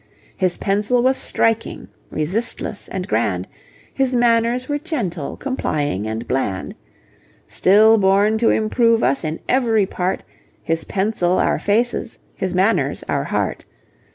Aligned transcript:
His 0.35 0.57
pencil 0.57 1.03
was 1.03 1.15
striking, 1.15 1.87
resistless 2.09 2.87
and 2.87 3.07
grand; 3.07 3.47
His 3.93 4.15
manners 4.15 4.67
were 4.67 4.79
gentle, 4.79 5.37
complying 5.37 6.07
and 6.07 6.27
bland; 6.27 6.73
Still 7.47 7.99
born 7.99 8.39
to 8.39 8.49
improve 8.49 9.03
us 9.03 9.23
in 9.23 9.39
every 9.47 9.85
part, 9.85 10.23
His 10.63 10.85
pencil 10.85 11.33
our 11.37 11.59
faces, 11.59 12.17
his 12.33 12.55
manners 12.55 13.03
our 13.07 13.25
heart. 13.25 13.63